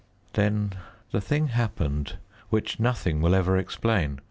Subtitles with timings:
[0.33, 0.73] Then
[1.11, 2.17] the thing happened
[2.49, 4.17] which nothing will ever explain.